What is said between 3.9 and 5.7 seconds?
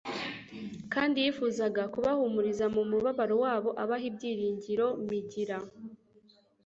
ibyiringiro migira